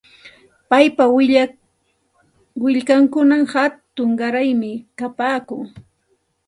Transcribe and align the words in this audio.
Paypa 0.73 1.05
willkankunam 2.63 3.43
hatun 3.53 4.09
qaraymi 4.19 4.71
kapaakun. 4.99 5.63